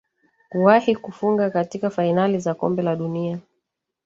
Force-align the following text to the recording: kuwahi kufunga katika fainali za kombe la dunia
kuwahi 0.49 0.95
kufunga 0.95 1.49
katika 1.49 1.89
fainali 1.89 2.39
za 2.39 2.53
kombe 2.53 2.81
la 2.81 2.95
dunia 2.95 3.39